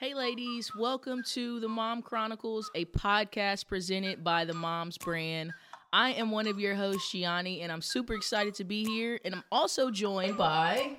[0.00, 5.52] Hey, ladies, welcome to the Mom Chronicles, a podcast presented by the Moms brand.
[5.92, 9.20] I am one of your hosts, Gianni, and I'm super excited to be here.
[9.26, 10.92] And I'm also joined by.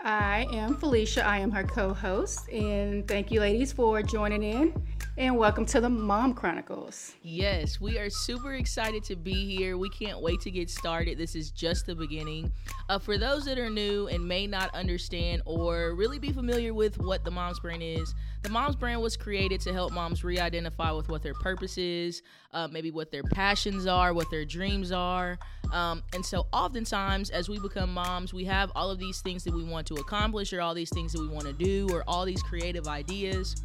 [0.00, 1.26] I am Felicia.
[1.26, 2.48] I am her co host.
[2.48, 4.82] And thank you, ladies, for joining in.
[5.18, 7.16] And welcome to the Mom Chronicles.
[7.22, 9.76] Yes, we are super excited to be here.
[9.76, 11.18] We can't wait to get started.
[11.18, 12.52] This is just the beginning.
[12.88, 17.00] Uh, for those that are new and may not understand or really be familiar with
[17.00, 20.92] what the Moms brand is, the Moms brand was created to help moms re identify
[20.92, 22.22] with what their purpose is,
[22.52, 25.36] uh, maybe what their passions are, what their dreams are.
[25.72, 29.52] Um, and so, oftentimes, as we become moms, we have all of these things that
[29.52, 32.24] we want to accomplish, or all these things that we want to do, or all
[32.24, 33.56] these creative ideas.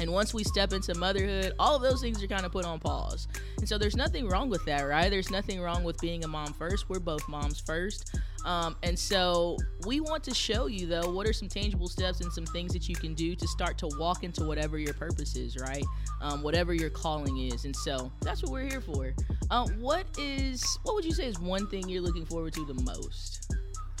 [0.00, 2.78] And once we step into motherhood, all of those things are kind of put on
[2.78, 3.28] pause.
[3.58, 5.10] And so there's nothing wrong with that, right?
[5.10, 6.88] There's nothing wrong with being a mom first.
[6.88, 8.16] We're both moms first.
[8.44, 9.56] Um, and so
[9.86, 12.88] we want to show you, though, what are some tangible steps and some things that
[12.88, 15.84] you can do to start to walk into whatever your purpose is, right?
[16.20, 17.64] Um, whatever your calling is.
[17.64, 19.12] And so that's what we're here for.
[19.50, 22.80] Uh, what is, what would you say is one thing you're looking forward to the
[22.82, 23.56] most?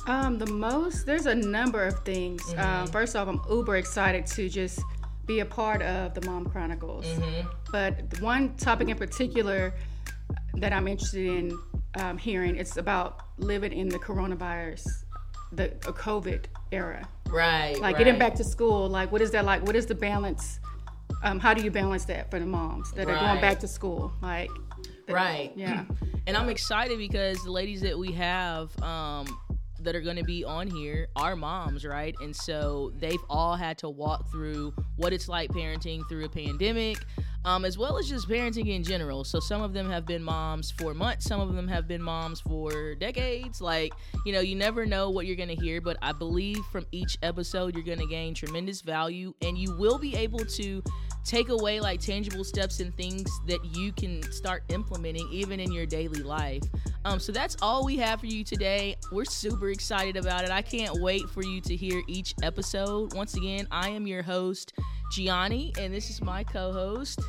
[0.06, 2.42] Um, the most, there's a number of things.
[2.44, 2.60] Mm-hmm.
[2.60, 4.80] Um, first off, I'm uber excited to just
[5.28, 7.04] be a part of the Mom Chronicles.
[7.04, 7.48] Mm-hmm.
[7.70, 9.74] But one topic in particular
[10.54, 11.58] that I'm interested in
[12.00, 14.88] um, hearing it's about living in the coronavirus,
[15.52, 17.06] the COVID era.
[17.28, 17.74] Right.
[17.74, 17.98] Like right.
[17.98, 18.88] getting back to school.
[18.88, 19.64] Like, what is that like?
[19.66, 20.58] What is the balance?
[21.22, 23.16] Um, how do you balance that for the moms that right.
[23.16, 24.12] are going back to school?
[24.22, 24.50] Like,
[25.06, 25.52] the, right.
[25.54, 25.84] Yeah.
[26.26, 29.26] And I'm excited because the ladies that we have, um,
[29.88, 32.14] that are going to be on here are moms, right?
[32.20, 36.98] And so they've all had to walk through what it's like parenting through a pandemic,
[37.44, 39.24] um, as well as just parenting in general.
[39.24, 42.40] So some of them have been moms for months, some of them have been moms
[42.40, 43.60] for decades.
[43.60, 43.92] Like,
[44.26, 47.16] you know, you never know what you're going to hear, but I believe from each
[47.22, 50.82] episode, you're going to gain tremendous value and you will be able to
[51.24, 55.84] take away like tangible steps and things that you can start implementing even in your
[55.84, 56.62] daily life.
[57.04, 58.96] Um, so that's all we have for you today.
[59.12, 60.50] We're super excited about it.
[60.50, 63.14] I can't wait for you to hear each episode.
[63.14, 64.72] Once again, I am your host,
[65.10, 67.20] Gianni, and this is my co host.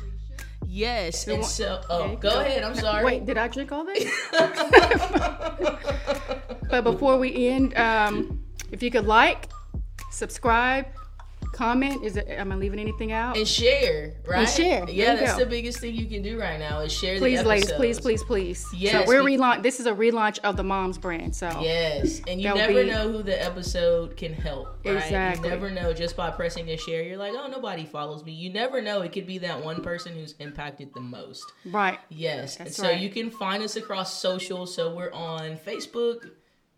[0.66, 2.62] Yes, and so oh, okay, go, go ahead.
[2.62, 3.04] I'm sorry.
[3.04, 4.08] Wait, did I drink all this?
[6.70, 9.48] but before we end, um, if you could like,
[10.10, 10.86] subscribe,
[11.60, 12.02] comment?
[12.02, 12.26] Is it?
[12.28, 13.36] Am I leaving anything out?
[13.36, 14.40] And share, right?
[14.40, 14.88] And share.
[14.88, 17.18] Yeah, that's the biggest thing you can do right now is share.
[17.18, 18.66] Please, ladies, please, please, please.
[18.74, 19.62] Yes, so we're relaunch.
[19.62, 21.36] This is a relaunch of the Moms brand.
[21.36, 22.90] So yes, and you never be...
[22.90, 24.78] know who the episode can help.
[24.84, 24.96] Right?
[24.96, 25.48] Exactly.
[25.48, 27.02] You never know just by pressing a share.
[27.02, 28.32] You're like, oh, nobody follows me.
[28.32, 29.02] You never know.
[29.02, 31.44] It could be that one person who's impacted the most.
[31.66, 31.98] Right.
[32.08, 32.56] Yes.
[32.56, 32.98] That's so right.
[33.00, 34.66] you can find us across social.
[34.66, 36.30] So we're on Facebook,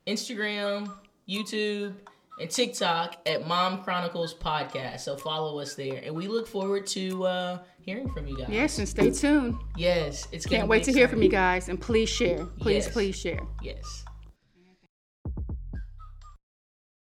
[0.09, 0.93] Instagram,
[1.28, 1.94] YouTube
[2.38, 5.00] and TikTok at Mom Chronicles Podcast.
[5.00, 8.48] So follow us there, and we look forward to uh, hearing from you guys.
[8.50, 9.56] Yes, and stay tuned.
[9.76, 12.44] Yes, it's can't wait to hear from you guys, and please share.
[12.59, 12.93] Please, yes.
[12.93, 13.41] please share.
[13.62, 14.04] Yes.